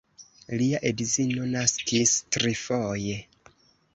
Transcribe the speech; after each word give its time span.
Lia 0.59 0.79
edzino 0.91 1.43
naskis 1.51 2.15
trifoje. 2.37 3.21